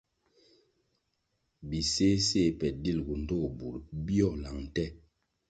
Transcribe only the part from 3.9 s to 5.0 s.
bíőh lang nte.